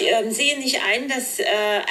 [0.00, 1.44] ich äh, sehe nicht ein, dass äh,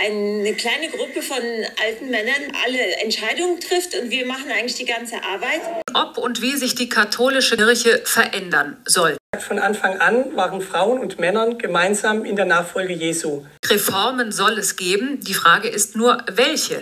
[0.05, 1.37] eine kleine Gruppe von
[1.83, 5.61] alten Männern alle Entscheidungen trifft und wir machen eigentlich die ganze Arbeit.
[5.93, 9.17] Ob und wie sich die katholische Kirche verändern soll.
[9.39, 13.45] Von Anfang an waren Frauen und Männern gemeinsam in der Nachfolge Jesu.
[13.65, 15.19] Reformen soll es geben.
[15.21, 16.81] Die Frage ist nur, welche?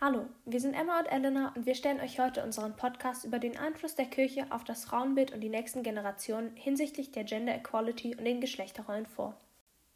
[0.00, 3.58] Hallo, wir sind Emma und Elena und wir stellen euch heute unseren Podcast über den
[3.58, 8.24] Einfluss der Kirche auf das Frauenbild und die nächsten Generationen hinsichtlich der Gender Equality und
[8.24, 9.36] den Geschlechterrollen vor.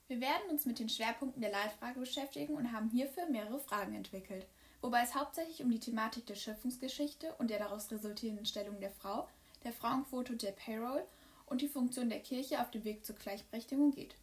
[0.07, 4.47] Wir werden uns mit den Schwerpunkten der Leitfrage beschäftigen und haben hierfür mehrere Fragen entwickelt,
[4.83, 9.27] wobei es hauptsächlich um die Thematik der Schöpfungsgeschichte und der daraus resultierenden Stellung der Frau,
[9.65, 11.07] der Frauenquote und der Payroll
[11.47, 14.15] und die Funktion der Kirche auf dem Weg zur Gleichberechtigung geht.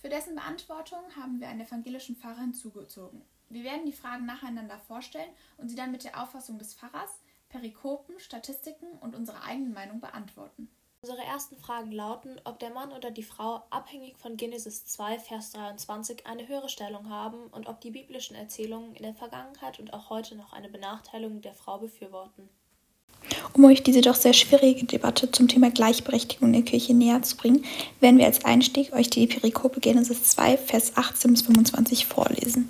[0.00, 3.20] Für dessen Beantwortung haben wir einen evangelischen Pfarrer hinzugezogen.
[3.50, 8.18] Wir werden die Fragen nacheinander vorstellen und sie dann mit der Auffassung des Pfarrers, Perikopen,
[8.20, 10.70] Statistiken und unserer eigenen Meinung beantworten.
[11.02, 15.52] Unsere ersten Fragen lauten, ob der Mann oder die Frau abhängig von Genesis 2, Vers
[15.52, 20.10] 23 eine höhere Stellung haben und ob die biblischen Erzählungen in der Vergangenheit und auch
[20.10, 22.50] heute noch eine Benachteiligung der Frau befürworten.
[23.54, 27.38] Um euch diese doch sehr schwierige Debatte zum Thema Gleichberechtigung in der Kirche näher zu
[27.38, 27.64] bringen,
[28.00, 32.68] werden wir als Einstieg euch die Perikope Genesis 2, Vers 18 bis 25 vorlesen.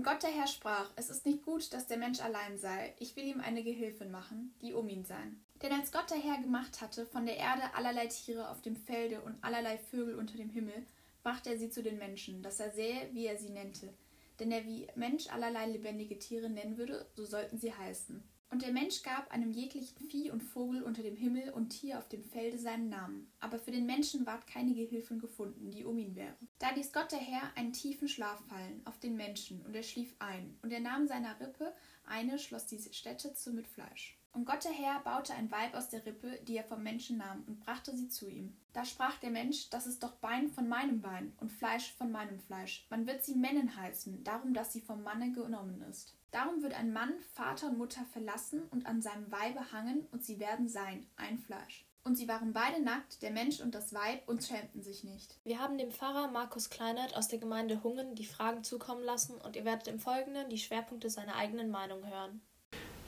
[0.00, 3.16] Und Gott der Herr sprach, es ist nicht gut, dass der Mensch allein sei, ich
[3.16, 5.38] will ihm eine Gehilfin machen, die um ihn sein.
[5.60, 9.20] Denn als Gott der Herr gemacht hatte von der Erde allerlei Tiere auf dem Felde
[9.20, 10.86] und allerlei Vögel unter dem Himmel,
[11.22, 13.92] brachte er sie zu den Menschen, dass er sähe, wie er sie nennte.
[14.38, 18.22] Denn er wie Mensch allerlei lebendige Tiere nennen würde, so sollten sie heißen.
[18.50, 22.08] Und der Mensch gab einem jeglichen Vieh und Vogel unter dem Himmel und Tier auf
[22.08, 23.30] dem Felde seinen Namen.
[23.38, 26.34] Aber für den Menschen ward keine Gehilfin gefunden, die um ihn wäre.
[26.58, 30.16] Da ließ Gott der Herr einen tiefen Schlaf fallen auf den Menschen, und er schlief
[30.18, 30.58] ein.
[30.62, 31.72] Und er nahm seiner Rippe
[32.04, 34.18] eine, schloss diese Stätte zu mit Fleisch.
[34.32, 37.44] Und Gott der Herr baute ein Weib aus der Rippe, die er vom Menschen nahm,
[37.46, 38.56] und brachte sie zu ihm.
[38.72, 42.38] Da sprach der Mensch, das ist doch Bein von meinem Bein und Fleisch von meinem
[42.38, 42.86] Fleisch.
[42.90, 46.16] Man wird sie Männin heißen, darum, dass sie vom Manne genommen ist.
[46.30, 50.38] Darum wird ein Mann Vater und Mutter verlassen und an seinem Weibe hangen, und sie
[50.38, 51.84] werden sein, ein Fleisch.
[52.04, 55.38] Und sie waren beide nackt, der Mensch und das Weib, und schämten sich nicht.
[55.44, 59.56] Wir haben dem Pfarrer Markus Kleinert aus der Gemeinde Hungen die Fragen zukommen lassen und
[59.56, 62.40] ihr werdet im Folgenden die Schwerpunkte seiner eigenen Meinung hören.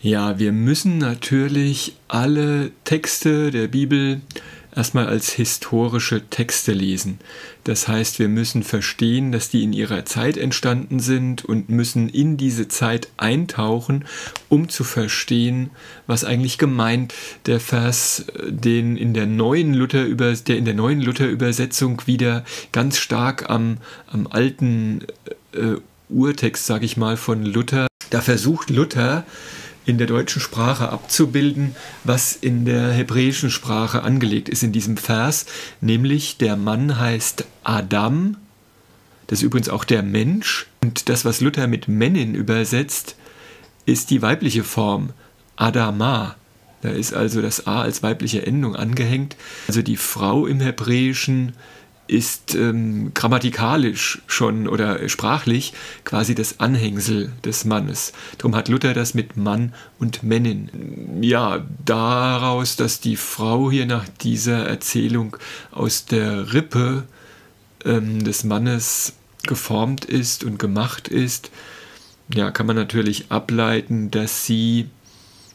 [0.01, 4.21] Ja, wir müssen natürlich alle Texte der Bibel
[4.75, 7.19] erstmal als historische Texte lesen.
[7.65, 12.37] Das heißt, wir müssen verstehen, dass die in ihrer Zeit entstanden sind und müssen in
[12.37, 14.05] diese Zeit eintauchen,
[14.49, 15.71] um zu verstehen,
[16.07, 17.15] was eigentlich gemeint
[17.47, 23.51] der Vers, den in der neuen Luther der in der neuen Luther-Übersetzung wieder ganz stark
[23.51, 23.79] am,
[24.11, 25.05] am alten
[25.53, 25.77] äh,
[26.09, 27.87] Urtext, sage ich mal, von Luther.
[28.11, 29.25] Da versucht Luther
[29.85, 35.47] in der deutschen Sprache abzubilden, was in der hebräischen Sprache angelegt ist in diesem Vers,
[35.81, 38.37] nämlich der Mann heißt Adam,
[39.27, 43.17] das ist übrigens auch der Mensch, und das, was Luther mit Männin übersetzt,
[43.87, 45.11] ist die weibliche Form
[45.57, 46.37] Adama.
[46.83, 49.37] Da ist also das A als weibliche Endung angehängt.
[49.69, 51.53] Also die Frau im Hebräischen
[52.07, 55.73] ist ähm, grammatikalisch schon oder sprachlich
[56.05, 58.13] quasi das Anhängsel des Mannes.
[58.39, 61.23] Darum hat Luther das mit Mann und Männin.
[61.23, 65.37] Ja, daraus, dass die Frau hier nach dieser Erzählung
[65.71, 67.05] aus der Rippe
[67.85, 69.15] ähm, des Mannes
[69.45, 71.51] geformt ist und gemacht ist,
[72.35, 74.89] ja, kann man natürlich ableiten, dass sie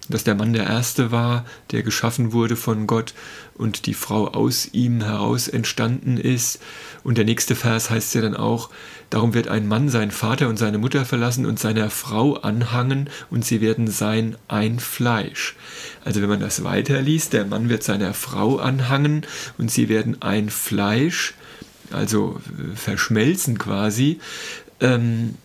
[0.10, 3.14] dass der Mann der Erste war, der geschaffen wurde von Gott
[3.56, 6.60] und die Frau aus ihm heraus entstanden ist.
[7.04, 8.70] Und der nächste Vers heißt ja dann auch,
[9.10, 13.46] darum wird ein Mann seinen Vater und seine Mutter verlassen und seiner Frau anhangen und
[13.46, 15.56] sie werden sein ein Fleisch.
[16.06, 19.26] Also wenn man das weiterliest, der Mann wird seiner Frau anhangen
[19.58, 21.34] und sie werden ein Fleisch,
[21.92, 22.40] also
[22.76, 24.20] verschmelzen quasi,
[24.80, 25.36] ähm,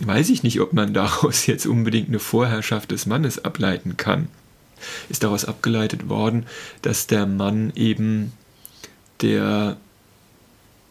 [0.00, 4.28] weiß ich nicht, ob man daraus jetzt unbedingt eine Vorherrschaft des Mannes ableiten kann.
[5.08, 6.46] Ist daraus abgeleitet worden,
[6.82, 8.32] dass der Mann eben
[9.22, 9.76] der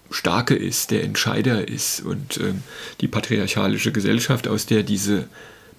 [0.10, 2.64] Starke ist, der Entscheider ist und ähm,
[3.02, 5.28] die patriarchalische Gesellschaft, aus der diese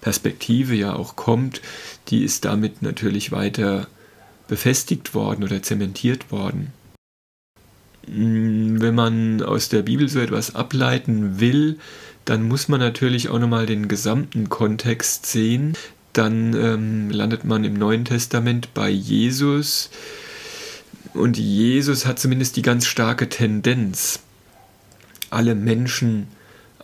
[0.01, 1.61] Perspektive ja auch kommt,
[2.09, 3.87] die ist damit natürlich weiter
[4.47, 6.71] befestigt worden oder zementiert worden.
[8.07, 11.77] Hm, wenn man aus der Bibel so etwas ableiten will,
[12.25, 15.73] dann muss man natürlich auch nochmal den gesamten Kontext sehen.
[16.13, 19.89] Dann ähm, landet man im Neuen Testament bei Jesus.
[21.13, 24.19] Und Jesus hat zumindest die ganz starke Tendenz,
[25.29, 26.27] alle Menschen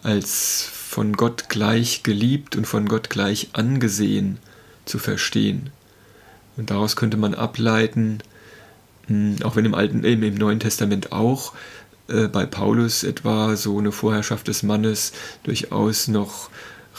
[0.04, 4.38] als von Gott gleich geliebt und von Gott gleich angesehen
[4.86, 5.70] zu verstehen.
[6.58, 8.20] Und daraus könnte man ableiten,
[9.44, 11.54] auch wenn im Alten, äh, im Neuen Testament auch,
[12.08, 15.14] äh, bei Paulus etwa so eine Vorherrschaft des Mannes
[15.44, 16.50] durchaus noch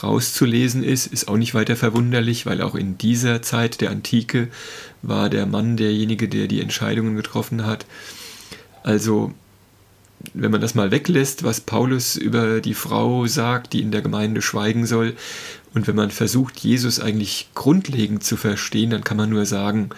[0.01, 4.49] rauszulesen ist, ist auch nicht weiter verwunderlich, weil auch in dieser Zeit der Antike
[5.01, 7.85] war der Mann derjenige, der die Entscheidungen getroffen hat.
[8.83, 9.33] Also
[10.33, 14.41] wenn man das mal weglässt, was Paulus über die Frau sagt, die in der Gemeinde
[14.41, 15.15] schweigen soll,
[15.73, 19.89] und wenn man versucht, Jesus eigentlich grundlegend zu verstehen, dann kann man nur sagen,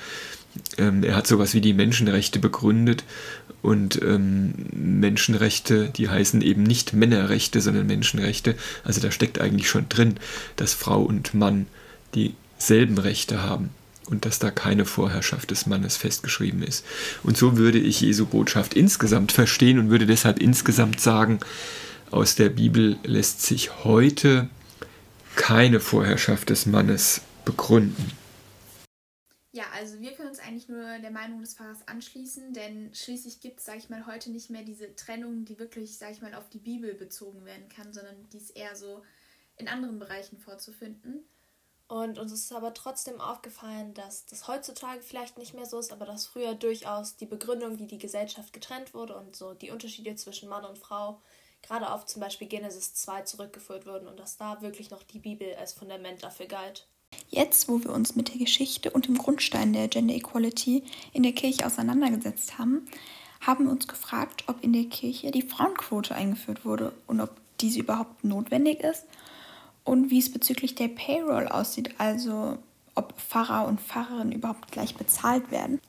[0.78, 3.04] ähm, er hat sowas wie die Menschenrechte begründet
[3.62, 8.56] und ähm, Menschenrechte, die heißen eben nicht Männerrechte, sondern Menschenrechte.
[8.84, 10.16] Also da steckt eigentlich schon drin,
[10.56, 11.68] dass Frau und Mann
[12.14, 13.70] dieselben Rechte haben
[14.10, 16.86] und dass da keine Vorherrschaft des Mannes festgeschrieben ist.
[17.24, 21.40] Und so würde ich Jesu Botschaft insgesamt verstehen und würde deshalb insgesamt sagen,
[22.12, 24.48] aus der Bibel lässt sich heute
[25.36, 28.12] keine Vorherrschaft des Mannes begründen.
[29.76, 33.66] Also wir können uns eigentlich nur der Meinung des Pfarrers anschließen, denn schließlich gibt es,
[33.66, 36.60] sage ich mal, heute nicht mehr diese Trennung, die wirklich, sage ich mal, auf die
[36.60, 39.04] Bibel bezogen werden kann, sondern die ist eher so
[39.58, 41.26] in anderen Bereichen vorzufinden.
[41.90, 46.06] Und uns ist aber trotzdem aufgefallen, dass das heutzutage vielleicht nicht mehr so ist, aber
[46.06, 50.48] dass früher durchaus die Begründung, wie die Gesellschaft getrennt wurde und so die Unterschiede zwischen
[50.48, 51.22] Mann und Frau
[51.62, 55.54] gerade auf zum Beispiel Genesis 2 zurückgeführt wurden und dass da wirklich noch die Bibel
[55.56, 56.88] als Fundament dafür galt.
[57.30, 60.84] Jetzt, wo wir uns mit der Geschichte und dem Grundstein der Gender Equality
[61.14, 62.88] in der Kirche auseinandergesetzt haben,
[63.42, 67.32] haben wir uns gefragt, ob in der Kirche die Frauenquote eingeführt wurde und ob
[67.62, 69.06] diese überhaupt notwendig ist
[69.84, 72.58] und wie es bezüglich der Payroll aussieht, also
[72.96, 75.80] ob Pfarrer und Pfarrerinnen überhaupt gleich bezahlt werden.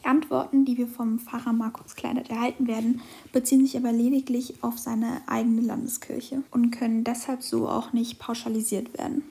[0.00, 3.00] Die Antworten, die wir vom Pfarrer Markus Kleinert erhalten werden,
[3.32, 8.96] beziehen sich aber lediglich auf seine eigene Landeskirche und können deshalb so auch nicht pauschalisiert
[8.96, 9.24] werden.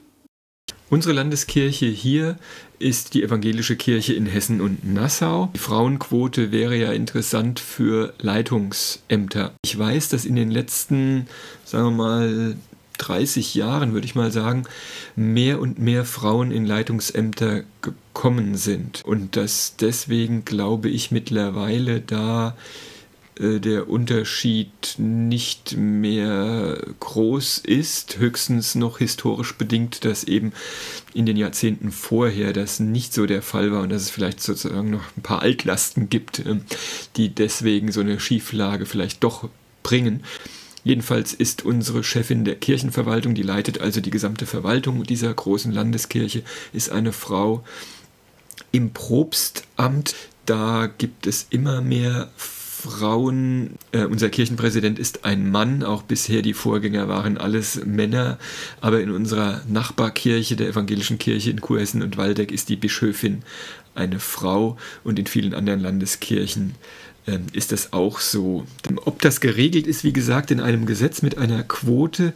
[0.93, 2.37] Unsere Landeskirche hier
[2.77, 5.49] ist die evangelische Kirche in Hessen und Nassau.
[5.55, 9.53] Die Frauenquote wäre ja interessant für Leitungsämter.
[9.65, 11.25] Ich weiß, dass in den letzten,
[11.65, 12.55] sagen wir mal,
[12.99, 14.65] 30 Jahren, würde ich mal sagen,
[15.15, 19.01] mehr und mehr Frauen in Leitungsämter gekommen sind.
[19.03, 22.55] Und dass deswegen, glaube ich, mittlerweile da
[23.39, 30.53] der Unterschied nicht mehr groß ist, höchstens noch historisch bedingt, dass eben
[31.13, 34.91] in den Jahrzehnten vorher das nicht so der Fall war und dass es vielleicht sozusagen
[34.91, 36.61] noch ein paar Altlasten gibt, ähm,
[37.15, 39.49] die deswegen so eine Schieflage vielleicht doch
[39.81, 40.23] bringen.
[40.83, 46.43] Jedenfalls ist unsere Chefin der Kirchenverwaltung, die leitet also die gesamte Verwaltung dieser großen Landeskirche,
[46.73, 47.63] ist eine Frau.
[48.71, 50.15] Im Propstamt,
[50.45, 52.31] da gibt es immer mehr
[52.83, 53.75] Frauen.
[53.93, 58.37] Äh, unser Kirchenpräsident ist ein Mann, auch bisher die Vorgänger waren alles Männer,
[58.81, 63.43] aber in unserer Nachbarkirche, der evangelischen Kirche in Kurhessen und Waldeck, ist die Bischöfin
[63.95, 66.75] eine Frau und in vielen anderen Landeskirchen
[67.25, 68.65] ähm, ist das auch so.
[69.05, 72.33] Ob das geregelt ist, wie gesagt, in einem Gesetz mit einer Quote,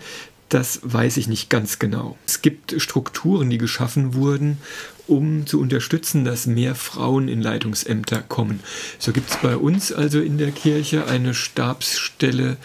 [0.50, 2.18] das weiß ich nicht ganz genau.
[2.26, 4.58] Es gibt Strukturen, die geschaffen wurden,
[5.08, 8.62] um zu unterstützen, dass mehr Frauen in Leitungsämter kommen.
[9.00, 12.58] So gibt es bei uns also in der Kirche eine Stabsstelle,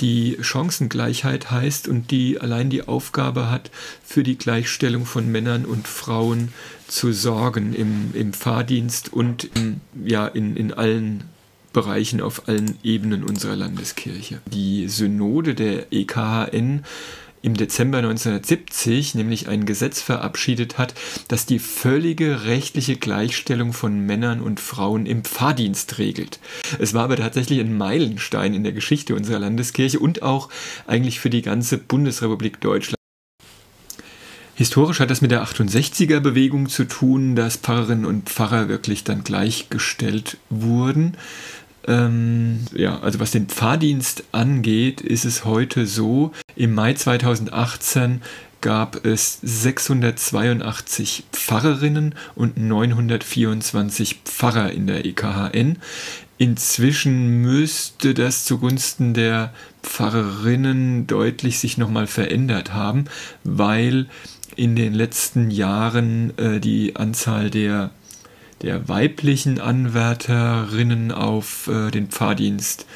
[0.00, 3.70] die Chancengleichheit heißt und die allein die Aufgabe hat,
[4.04, 6.52] für die Gleichstellung von Männern und Frauen
[6.88, 11.24] zu sorgen im, im Fahrdienst und im, ja, in, in allen
[11.74, 14.40] Bereichen auf allen Ebenen unserer Landeskirche.
[14.46, 16.84] Die Synode der EKHN
[17.42, 20.94] im Dezember 1970 nämlich ein Gesetz verabschiedet hat,
[21.28, 26.40] das die völlige rechtliche Gleichstellung von Männern und Frauen im Pfarrdienst regelt.
[26.78, 30.48] Es war aber tatsächlich ein Meilenstein in der Geschichte unserer Landeskirche und auch
[30.86, 32.96] eigentlich für die ganze Bundesrepublik Deutschland.
[34.56, 39.24] Historisch hat das mit der 68er Bewegung zu tun, dass Pfarrerinnen und Pfarrer wirklich dann
[39.24, 41.16] gleichgestellt wurden.
[41.86, 48.22] Ähm, ja, also was den Pfarrdienst angeht, ist es heute so, im Mai 2018
[48.60, 55.76] gab es 682 Pfarrerinnen und 924 Pfarrer in der EKHN.
[56.38, 63.04] Inzwischen müsste das zugunsten der Pfarrerinnen deutlich sich nochmal verändert haben,
[63.44, 64.06] weil
[64.56, 67.90] in den letzten Jahren äh, die Anzahl der
[68.64, 72.86] der weiblichen Anwärterinnen auf äh, den Pfarrdienst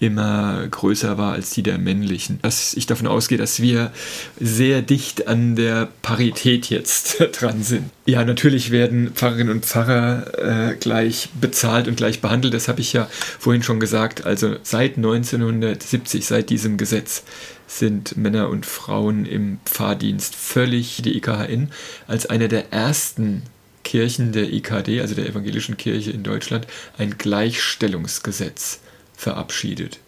[0.00, 2.40] immer größer war als die der männlichen.
[2.42, 3.92] Dass ich davon ausgehe, dass wir
[4.40, 7.90] sehr dicht an der Parität jetzt dran sind.
[8.04, 12.54] Ja, natürlich werden Pfarrerinnen und Pfarrer äh, gleich bezahlt und gleich behandelt.
[12.54, 14.26] Das habe ich ja vorhin schon gesagt.
[14.26, 17.22] Also seit 1970, seit diesem Gesetz,
[17.66, 21.70] sind Männer und Frauen im Pfarrdienst völlig die EKHN
[22.06, 23.42] als eine der ersten
[23.84, 26.66] Kirchen der IKD, also der evangelischen Kirche in Deutschland,
[26.98, 28.80] ein Gleichstellungsgesetz
[29.14, 30.00] verabschiedet.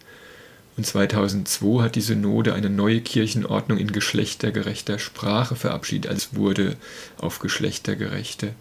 [0.75, 6.11] Und 2002 hat die Synode eine neue Kirchenordnung in geschlechtergerechter Sprache verabschiedet.
[6.11, 6.75] als wurde
[7.17, 8.53] auf geschlechtergerechte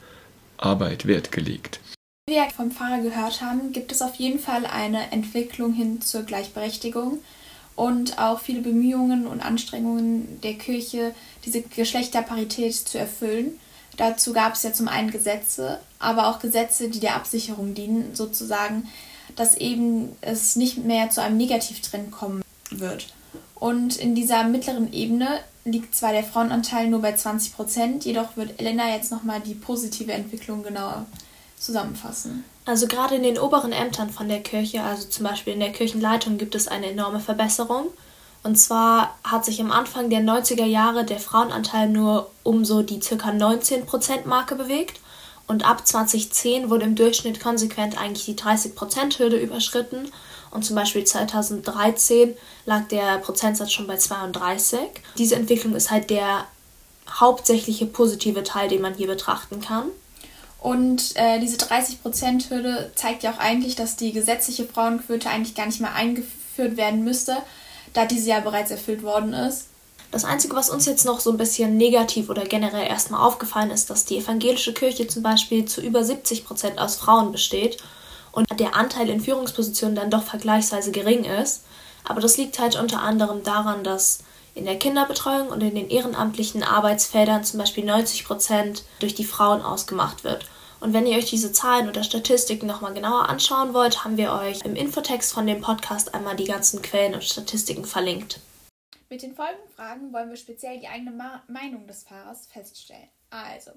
[0.57, 1.81] Arbeit Wert gelegt.
[2.29, 6.23] Wie wir vom Pfarrer gehört haben, gibt es auf jeden Fall eine Entwicklung hin zur
[6.23, 7.19] Gleichberechtigung
[7.77, 13.61] und auch viele Bemühungen und Anstrengungen der Kirche, diese Geschlechterparität zu erfüllen.
[13.97, 18.89] Dazu gab es ja zum einen Gesetze, aber auch Gesetze, die der Absicherung dienen, sozusagen,
[19.35, 23.09] dass eben es nicht mehr zu einem Negativtrend kommen wird.
[23.55, 28.61] Und in dieser mittleren Ebene liegt zwar der Frauenanteil nur bei 20 Prozent, jedoch wird
[28.61, 31.07] Elena jetzt nochmal die positive Entwicklung genauer
[31.59, 32.45] zusammenfassen.
[32.67, 36.37] Also gerade in den oberen Ämtern von der Kirche, also zum Beispiel in der Kirchenleitung,
[36.37, 37.87] gibt es eine enorme Verbesserung.
[38.47, 43.01] Und zwar hat sich am Anfang der 90er Jahre der Frauenanteil nur um so die
[43.01, 43.17] ca.
[43.17, 45.01] 19%-Marke bewegt.
[45.49, 50.13] Und ab 2010 wurde im Durchschnitt konsequent eigentlich die 30%-Hürde überschritten.
[50.53, 52.37] Und zum Beispiel 2013
[52.67, 54.79] lag der Prozentsatz schon bei 32.
[55.19, 56.45] Diese Entwicklung ist halt der
[57.11, 59.87] hauptsächliche positive Teil, den man hier betrachten kann.
[60.61, 65.81] Und äh, diese 30%-Hürde zeigt ja auch eigentlich, dass die gesetzliche Frauenquote eigentlich gar nicht
[65.81, 67.39] mehr eingeführt werden müsste,
[67.97, 69.67] da diese ja bereits erfüllt worden ist.
[70.13, 73.91] Das Einzige, was uns jetzt noch so ein bisschen negativ oder generell erstmal aufgefallen ist,
[73.91, 77.79] dass die evangelische Kirche zum Beispiel zu über 70 Prozent aus Frauen besteht
[78.33, 81.65] und der Anteil in Führungspositionen dann doch vergleichsweise gering ist.
[82.05, 84.21] Aber das liegt halt unter anderem daran, dass
[84.55, 89.61] in der Kinderbetreuung und in den ehrenamtlichen Arbeitsfeldern zum Beispiel 90 Prozent durch die Frauen
[89.61, 90.47] ausgemacht wird.
[90.87, 94.65] Und wenn ihr euch diese Zahlen oder Statistiken nochmal genauer anschauen wollt, haben wir euch
[94.65, 98.39] im Infotext von dem Podcast einmal die ganzen Quellen und Statistiken verlinkt.
[99.11, 103.09] Mit den folgenden Fragen wollen wir speziell die eigene Ma Meinung des Pfarrers feststellen.
[103.31, 103.73] Also,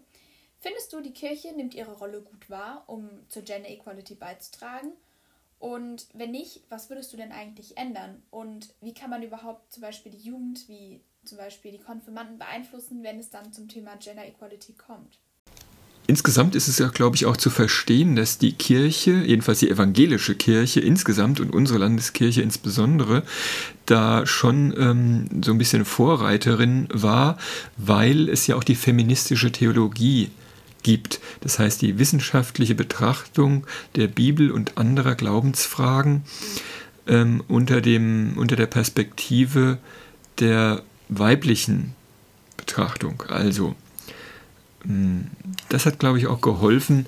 [0.60, 4.92] findest du, die Kirche nimmt ihre Rolle gut wahr, um zur Gender Equality beizutragen?
[5.58, 8.22] Und wenn nicht, was würdest du denn eigentlich ändern?
[8.30, 13.02] Und wie kann man überhaupt zum Beispiel die Jugend, wie zum Beispiel die Konfirmanden beeinflussen,
[13.02, 15.18] wenn es dann zum Thema Gender Equality kommt?
[16.10, 20.34] Insgesamt ist es ja, glaube ich, auch zu verstehen, dass die Kirche, jedenfalls die evangelische
[20.34, 23.22] Kirche insgesamt und unsere Landeskirche insbesondere,
[23.86, 27.38] da schon ähm, so ein bisschen Vorreiterin war,
[27.78, 30.32] weil es ja auch die feministische Theologie
[30.82, 31.20] gibt.
[31.42, 36.24] Das heißt, die wissenschaftliche Betrachtung der Bibel und anderer Glaubensfragen
[37.06, 39.78] ähm, unter, dem, unter der Perspektive
[40.40, 41.94] der weiblichen
[42.58, 43.22] Betrachtung.
[43.28, 43.76] Also
[45.70, 47.06] das hat, glaube ich, auch geholfen,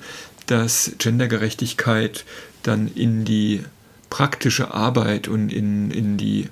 [0.47, 2.25] dass Gendergerechtigkeit
[2.63, 3.63] dann in die
[4.09, 6.49] praktische Arbeit und in, in die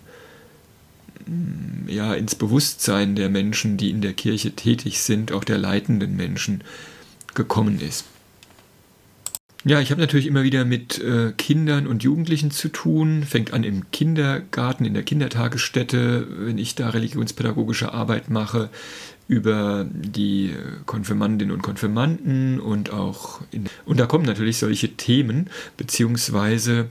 [1.26, 6.16] hm, ja, ins Bewusstsein der Menschen, die in der Kirche tätig sind, auch der leitenden
[6.16, 6.64] Menschen,
[7.36, 8.06] gekommen ist.
[9.66, 13.24] Ja, ich habe natürlich immer wieder mit äh, Kindern und Jugendlichen zu tun.
[13.24, 18.70] Fängt an im Kindergarten, in der Kindertagesstätte, wenn ich da religionspädagogische Arbeit mache,
[19.30, 20.56] über die
[20.88, 26.88] Konfirmandinnen und Konfirmanden und auch in, und da kommen natürlich solche Themen, beziehungsweise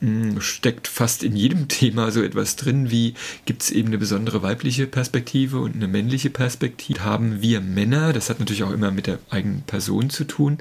[0.00, 3.14] hm, steckt fast in jedem Thema so etwas drin, wie
[3.46, 7.02] gibt es eben eine besondere weibliche Perspektive und eine männliche Perspektive.
[7.02, 10.58] Haben wir Männer, das hat natürlich auch immer mit der eigenen Person zu tun,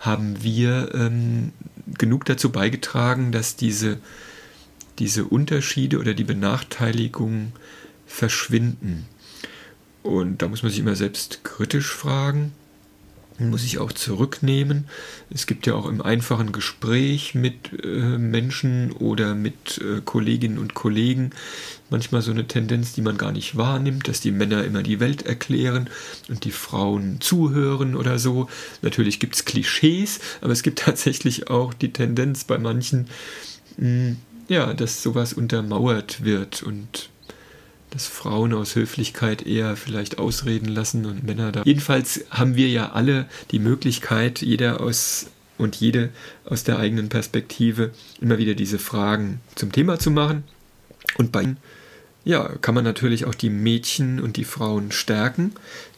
[0.00, 1.52] haben wir ähm,
[1.96, 4.00] genug dazu beigetragen, dass diese,
[4.98, 7.52] diese Unterschiede oder die Benachteiligung
[8.06, 9.06] verschwinden.
[10.02, 12.52] Und da muss man sich immer selbst kritisch fragen,
[13.38, 14.86] muss ich auch zurücknehmen.
[15.30, 20.74] Es gibt ja auch im einfachen Gespräch mit äh, Menschen oder mit äh, Kolleginnen und
[20.74, 21.30] Kollegen
[21.90, 25.22] manchmal so eine Tendenz, die man gar nicht wahrnimmt, dass die Männer immer die Welt
[25.22, 25.88] erklären
[26.28, 28.48] und die Frauen zuhören oder so.
[28.80, 33.08] Natürlich gibt es Klischees, aber es gibt tatsächlich auch die Tendenz bei manchen,
[33.76, 34.16] mh, hm,
[34.48, 37.08] ja, dass sowas untermauert wird und
[37.92, 41.62] dass Frauen aus Höflichkeit eher vielleicht ausreden lassen und Männer da.
[41.64, 45.26] Jedenfalls haben wir ja alle die Möglichkeit, jeder aus
[45.58, 46.10] und jede
[46.44, 50.44] aus der eigenen Perspektive immer wieder diese Fragen zum Thema zu machen.
[51.18, 51.58] Und bei ihnen
[52.24, 55.52] ja, kann man natürlich auch die Mädchen und die Frauen stärken,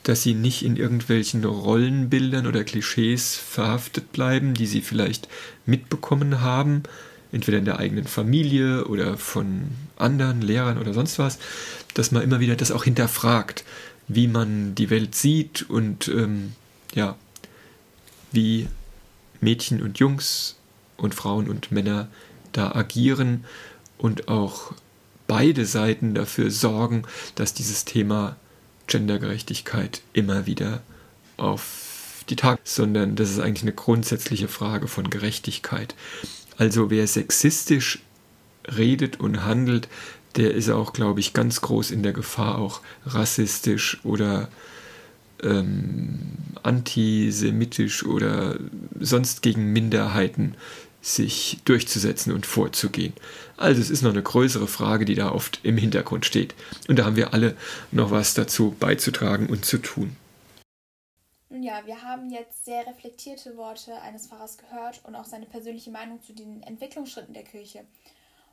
[0.05, 5.29] dass sie nicht in irgendwelchen Rollenbildern oder Klischees verhaftet bleiben, die sie vielleicht
[5.67, 6.83] mitbekommen haben,
[7.35, 11.38] entweder in der eigenen Familie oder von anderen Lehrern oder sonst was,
[11.95, 13.64] dass man immer wieder das auch hinterfragt,
[14.09, 16.53] wie man die Welt sieht und ähm,
[16.95, 17.17] ja,
[18.33, 18.69] wie
[19.41, 20.57] Mädchen und Jungs
[20.97, 22.09] und Frauen und Männer
[22.53, 23.45] da agieren
[23.99, 24.73] und auch
[25.26, 27.03] beide Seiten dafür sorgen,
[27.35, 28.37] dass dieses Thema
[28.87, 30.83] Gendergerechtigkeit immer wieder
[31.37, 35.95] auf die Tag, sondern das ist eigentlich eine grundsätzliche Frage von Gerechtigkeit.
[36.56, 38.00] Also wer sexistisch
[38.76, 39.88] redet und handelt,
[40.37, 44.49] der ist auch, glaube ich, ganz groß in der Gefahr, auch rassistisch oder
[45.42, 46.20] ähm,
[46.62, 48.56] antisemitisch oder
[48.99, 50.54] sonst gegen Minderheiten
[51.02, 53.12] sich durchzusetzen und vorzugehen.
[53.56, 56.54] Also es ist noch eine größere Frage, die da oft im Hintergrund steht.
[56.88, 57.56] Und da haben wir alle
[57.92, 60.16] noch was dazu beizutragen und zu tun.
[61.64, 66.21] Ja, wir haben jetzt sehr reflektierte Worte eines Pfarrers gehört und auch seine persönliche Meinung
[66.21, 67.87] zu den Entwicklungsschritten der Kirche.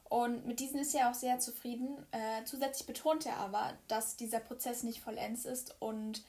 [0.06, 1.90] Und mit diesen ist er auch sehr zufrieden.
[2.12, 6.24] Äh, zusätzlich betont er aber, dass dieser Prozess nicht vollends ist und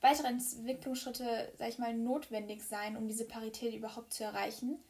[0.00, 4.82] weitere Entwicklungsschritte, sag ich mal, notwendig seien, um diese Parität überhaupt zu erreichen.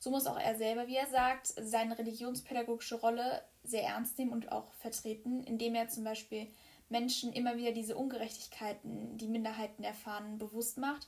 [0.00, 4.50] So muss auch er selber, wie er sagt, seine religionspädagogische Rolle sehr ernst nehmen und
[4.50, 6.48] auch vertreten, indem er zum Beispiel
[6.88, 11.06] Menschen immer wieder diese Ungerechtigkeiten, die Minderheiten erfahren, bewusst macht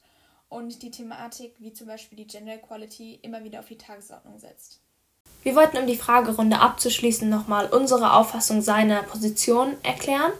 [0.48, 4.80] und die Thematik wie zum Beispiel die Gender Equality immer wieder auf die Tagesordnung setzt.
[5.42, 10.32] Wir wollten, um die Fragerunde abzuschließen, nochmal unsere Auffassung seiner Position erklären.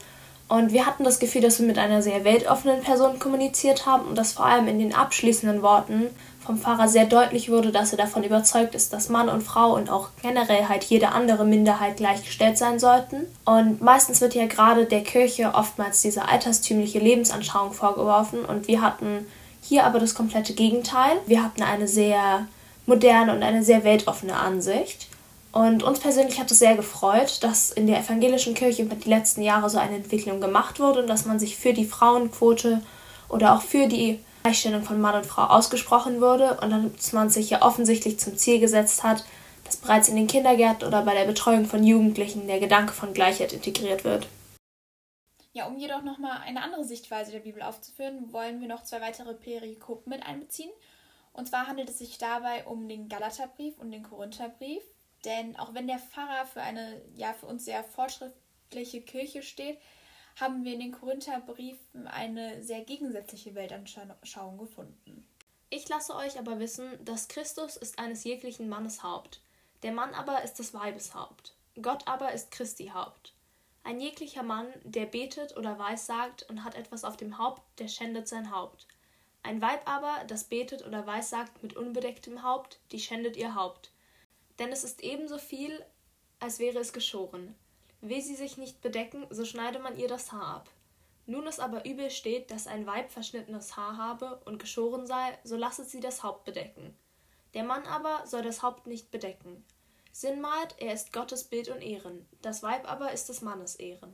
[0.49, 4.17] Und wir hatten das Gefühl, dass wir mit einer sehr weltoffenen Person kommuniziert haben und
[4.17, 6.09] dass vor allem in den abschließenden Worten
[6.45, 9.91] vom Pfarrer sehr deutlich wurde, dass er davon überzeugt ist, dass Mann und Frau und
[9.91, 13.27] auch generell halt jede andere Minderheit gleichgestellt sein sollten.
[13.45, 19.27] Und meistens wird ja gerade der Kirche oftmals diese alterstümliche Lebensanschauung vorgeworfen und wir hatten
[19.63, 21.13] hier aber das komplette Gegenteil.
[21.27, 22.47] Wir hatten eine sehr
[22.87, 25.09] moderne und eine sehr weltoffene Ansicht.
[25.53, 29.43] Und uns persönlich hat es sehr gefreut, dass in der evangelischen Kirche über die letzten
[29.43, 32.81] Jahre so eine Entwicklung gemacht wurde und dass man sich für die Frauenquote
[33.29, 37.51] oder auch für die Gleichstellung von Mann und Frau ausgesprochen wurde und dass man sich
[37.51, 39.25] ja offensichtlich zum Ziel gesetzt hat,
[39.65, 43.53] dass bereits in den Kindergärten oder bei der Betreuung von Jugendlichen der Gedanke von Gleichheit
[43.53, 44.27] integriert wird.
[45.53, 49.35] Ja, um jedoch nochmal eine andere Sichtweise der Bibel aufzuführen, wollen wir noch zwei weitere
[49.35, 50.71] Perikopen mit einbeziehen.
[51.33, 54.83] Und zwar handelt es sich dabei um den Galaterbrief und den Korintherbrief.
[55.25, 59.79] Denn auch wenn der Pfarrer für eine ja für uns sehr fortschrittliche Kirche steht,
[60.41, 65.27] haben wir in den Korintherbriefen eine sehr gegensätzliche Weltanschauung gefunden.
[65.69, 69.43] Ich lasse euch aber wissen, dass Christus ist eines jeglichen Mannes Haupt,
[69.83, 73.35] der Mann aber ist des Weibes Haupt, Gott aber ist Christi Haupt.
[73.83, 78.29] Ein jeglicher Mann, der betet oder weissagt und hat etwas auf dem Haupt, der schändet
[78.29, 78.87] sein Haupt.
[79.43, 83.93] Ein Weib aber, das betet oder weissagt mit unbedecktem Haupt, die schändet ihr Haupt.
[84.59, 85.85] Denn es ist ebenso viel,
[86.41, 87.55] als wäre es geschoren.
[88.01, 90.71] Will sie sich nicht bedecken, so schneide man ihr das Haar ab.
[91.27, 95.57] Nun es aber übel steht, dass ein Weib verschnittenes Haar habe und geschoren sei, so
[95.57, 96.97] lasset sie das Haupt bedecken.
[97.55, 99.65] Der Mann aber soll das Haupt nicht bedecken.
[100.13, 104.13] Sinn malt, er ist Gottes Bild und Ehren, das Weib aber ist des Mannes Ehren.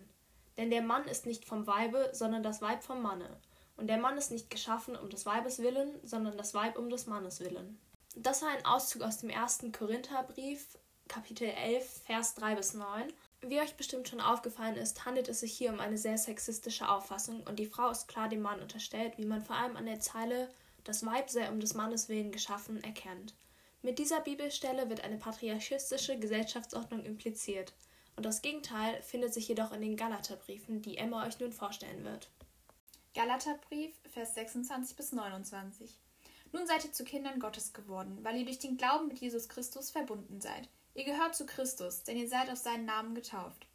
[0.57, 3.41] Denn der Mann ist nicht vom Weibe, sondern das Weib vom Manne.
[3.77, 7.07] Und der Mann ist nicht geschaffen um des Weibes willen, sondern das Weib um des
[7.07, 7.79] Mannes willen.
[8.15, 13.13] Das war ein Auszug aus dem ersten Korintherbrief, Kapitel 11, Vers 3 bis 9.
[13.43, 17.43] Wie euch bestimmt schon aufgefallen ist, handelt es sich hier um eine sehr sexistische Auffassung
[17.43, 20.49] und die Frau ist klar dem Mann unterstellt, wie man vor allem an der Zeile
[20.85, 23.35] Das Weib sei um des Mannes willen geschaffen erkennt.
[23.83, 27.73] Mit dieser Bibelstelle wird eine patriarchistische Gesellschaftsordnung impliziert.
[28.17, 32.31] Und das Gegenteil findet sich jedoch in den Galaterbriefen, die Emma euch nun vorstellen wird.
[33.15, 35.99] Galaterbrief, Vers 26 bis 29.
[36.53, 39.91] Nun seid ihr zu Kindern Gottes geworden, weil ihr durch den Glauben mit Jesus Christus
[39.91, 40.69] verbunden seid.
[40.97, 43.67] Ihr gehört zu Christus, denn ihr seid auf seinen Namen getauft.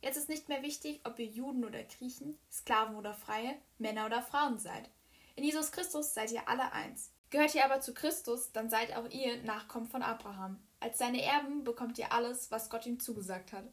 [0.00, 4.22] Jetzt ist nicht mehr wichtig, ob ihr Juden oder Griechen, Sklaven oder Freie, Männer oder
[4.22, 4.88] Frauen seid.
[5.36, 7.10] In Jesus Christus seid ihr alle eins.
[7.28, 10.56] Gehört ihr aber zu Christus, dann seid auch ihr Nachkommen von Abraham.
[10.80, 13.64] Als seine Erben bekommt ihr alles, was Gott ihm zugesagt hat.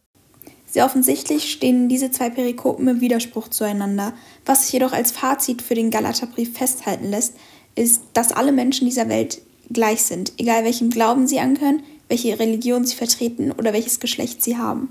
[0.66, 4.14] Sehr offensichtlich stehen diese zwei Perikopen im Widerspruch zueinander.
[4.46, 7.38] Was sich jedoch als Fazit für den Galaterbrief festhalten lässt,
[7.74, 12.86] ist, dass alle Menschen dieser Welt gleich sind, egal welchem Glauben sie angehören, welche Religion
[12.86, 14.90] sie vertreten oder welches Geschlecht sie haben.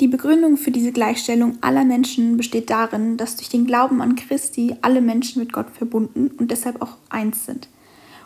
[0.00, 4.74] Die Begründung für diese Gleichstellung aller Menschen besteht darin, dass durch den Glauben an Christi
[4.82, 7.68] alle Menschen mit Gott verbunden und deshalb auch eins sind.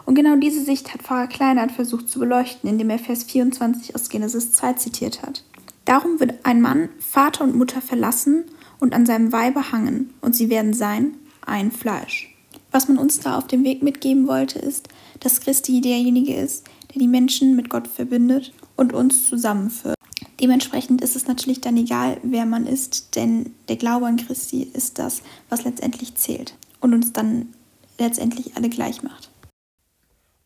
[0.06, 4.08] Und genau diese Sicht hat Pfarrer Kleinert versucht zu beleuchten, indem er Vers 24 aus
[4.08, 5.42] Genesis 2 zitiert hat.
[5.84, 8.44] Darum wird ein Mann Vater und Mutter verlassen
[8.78, 12.34] und an seinem Weibe hangen, und sie werden sein ein Fleisch.
[12.70, 14.88] Was man uns da auf dem Weg mitgeben wollte, ist,
[15.20, 16.64] dass Christi derjenige ist,
[16.96, 19.96] der die Menschen mit Gott verbindet und uns zusammenführt.
[20.40, 24.98] Dementsprechend ist es natürlich dann egal, wer man ist, denn der Glaube an Christi ist
[24.98, 27.54] das, was letztendlich zählt und uns dann
[27.98, 29.30] letztendlich alle gleich macht.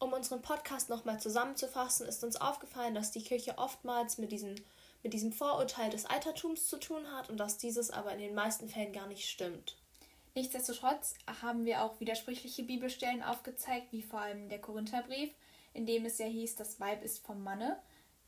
[0.01, 4.57] Um unseren Podcast nochmal zusammenzufassen, ist uns aufgefallen, dass die Kirche oftmals mit diesem,
[5.05, 8.69] mit diesem Vorurteil des Altertums zu tun hat und dass dieses aber in den meisten
[8.69, 9.77] Fällen gar nicht stimmt.
[10.35, 15.31] Nichtsdestotrotz haben wir auch widersprüchliche Bibelstellen aufgezeigt, wie vor allem der Korintherbrief,
[15.75, 17.77] in dem es ja hieß, das Weib ist vom Manne,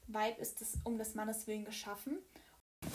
[0.08, 2.18] Weib ist es um des Mannes willen geschaffen.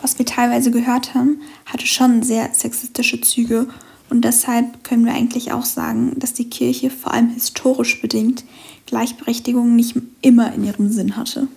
[0.00, 3.68] Was wir teilweise gehört haben, hatte schon sehr sexistische Züge
[4.10, 8.44] und deshalb können wir eigentlich auch sagen, dass die Kirche vor allem historisch bedingt
[8.86, 11.48] Gleichberechtigung nicht immer in ihrem Sinn hatte.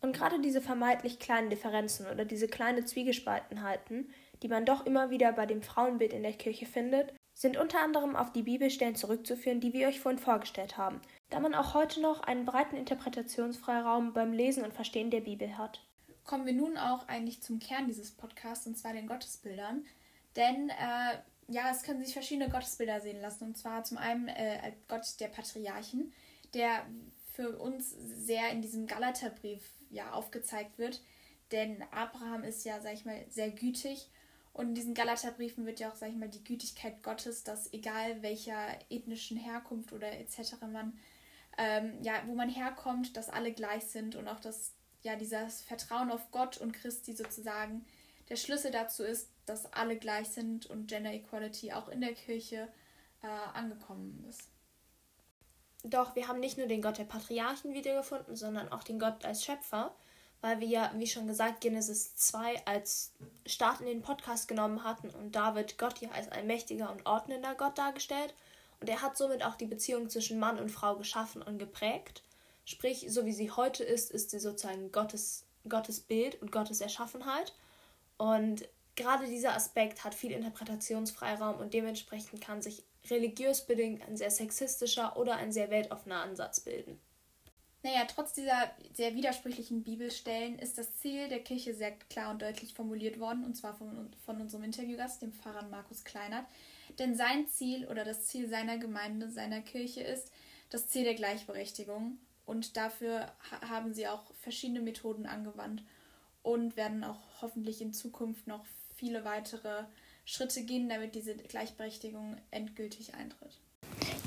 [0.00, 4.08] Und gerade diese vermeintlich kleinen Differenzen oder diese kleine Zwiegespaltenheiten,
[4.42, 8.16] die man doch immer wieder bei dem Frauenbild in der Kirche findet, sind unter anderem
[8.16, 11.00] auf die Bibelstellen zurückzuführen, die wir euch vorhin vorgestellt haben,
[11.30, 15.82] da man auch heute noch einen breiten Interpretationsfreiraum beim Lesen und Verstehen der Bibel hat.
[16.24, 19.84] Kommen wir nun auch eigentlich zum Kern dieses Podcasts, und zwar den Gottesbildern.
[20.36, 23.44] Denn äh, ja, es können sich verschiedene Gottesbilder sehen lassen.
[23.44, 26.12] Und zwar zum einen äh, Gott der Patriarchen,
[26.54, 26.84] der
[27.32, 31.00] für uns sehr in diesem Galaterbrief ja aufgezeigt wird.
[31.52, 34.08] Denn Abraham ist ja, sag ich mal, sehr gütig
[34.52, 38.22] und in diesen Galaterbriefen wird ja auch, sag ich mal, die Gütigkeit Gottes, dass egal
[38.22, 40.54] welcher ethnischen Herkunft oder etc.
[40.70, 40.98] man,
[41.60, 46.10] ähm, ja, wo man herkommt, dass alle gleich sind und auch, dass ja dieses Vertrauen
[46.10, 47.84] auf Gott und Christi sozusagen
[48.28, 52.68] der Schlüssel dazu ist, dass alle gleich sind und Gender Equality auch in der Kirche
[53.22, 54.48] äh, angekommen ist.
[55.82, 59.44] Doch wir haben nicht nur den Gott der Patriarchen wiedergefunden, sondern auch den Gott als
[59.44, 59.94] Schöpfer
[60.40, 63.12] weil wir ja, wie schon gesagt, Genesis 2 als
[63.46, 67.06] Start in den Podcast genommen hatten und da wird Gott ja als ein mächtiger und
[67.06, 68.34] ordnender Gott dargestellt
[68.80, 72.22] und er hat somit auch die Beziehung zwischen Mann und Frau geschaffen und geprägt.
[72.64, 77.54] Sprich, so wie sie heute ist, ist sie sozusagen Gottes, Gottes Bild und Gottes Erschaffenheit.
[78.16, 84.30] Und gerade dieser Aspekt hat viel Interpretationsfreiraum und dementsprechend kann sich religiös bedingt ein sehr
[84.30, 87.00] sexistischer oder ein sehr weltoffener Ansatz bilden.
[87.82, 92.74] Naja, trotz dieser sehr widersprüchlichen Bibelstellen ist das Ziel der Kirche sehr klar und deutlich
[92.74, 96.44] formuliert worden, und zwar von, von unserem Interviewgast, dem Pfarrer Markus Kleinert.
[96.98, 100.30] Denn sein Ziel oder das Ziel seiner Gemeinde, seiner Kirche ist
[100.70, 102.18] das Ziel der Gleichberechtigung.
[102.46, 103.30] Und dafür
[103.68, 105.82] haben sie auch verschiedene Methoden angewandt
[106.42, 108.64] und werden auch hoffentlich in Zukunft noch
[108.96, 109.84] viele weitere
[110.24, 113.58] Schritte gehen, damit diese Gleichberechtigung endgültig eintritt.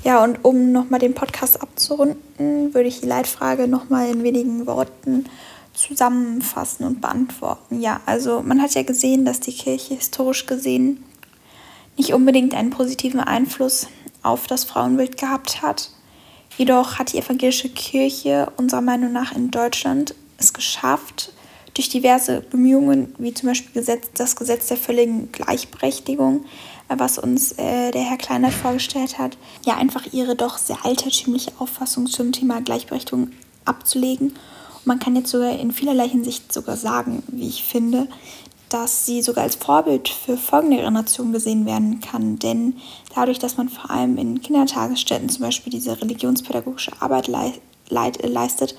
[0.02, 5.24] Ja, und um nochmal den Podcast abzurunden, würde ich die Leitfrage nochmal in wenigen Worten
[5.72, 7.80] zusammenfassen und beantworten.
[7.80, 11.02] Ja, also man hat ja gesehen, dass die Kirche historisch gesehen
[11.96, 13.88] nicht unbedingt einen positiven Einfluss
[14.22, 15.90] auf das Frauenbild gehabt hat.
[16.56, 21.32] Jedoch hat die evangelische Kirche unserer Meinung nach in Deutschland es geschafft,
[21.74, 26.44] durch diverse Bemühungen, wie zum Beispiel Gesetz, das Gesetz der völligen Gleichberechtigung,
[26.88, 32.06] was uns äh, der Herr Kleiner vorgestellt hat, ja einfach ihre doch sehr altertümliche Auffassung
[32.06, 33.30] zum Thema Gleichberechtigung
[33.64, 34.28] abzulegen.
[34.28, 38.06] Und man kann jetzt sogar in vielerlei Hinsicht sogar sagen, wie ich finde,
[38.68, 42.38] dass sie sogar als Vorbild für folgende Generationen gesehen werden kann.
[42.38, 42.74] Denn
[43.14, 47.28] dadurch, dass man vor allem in Kindertagesstätten zum Beispiel diese religionspädagogische Arbeit
[47.88, 48.74] leistet,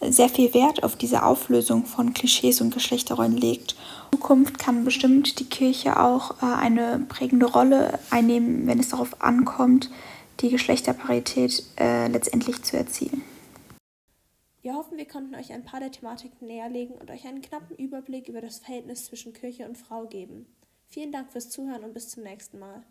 [0.00, 3.76] sehr viel Wert auf diese Auflösung von Klischees und Geschlechterrollen legt.
[4.12, 9.20] In Zukunft kann bestimmt die Kirche auch äh, eine prägende Rolle einnehmen, wenn es darauf
[9.22, 9.90] ankommt,
[10.40, 13.22] die Geschlechterparität äh, letztendlich zu erzielen.
[14.62, 18.28] Wir hoffen, wir konnten euch ein paar der Thematiken näherlegen und euch einen knappen Überblick
[18.28, 20.46] über das Verhältnis zwischen Kirche und Frau geben.
[20.86, 22.82] Vielen Dank fürs Zuhören und bis zum nächsten Mal.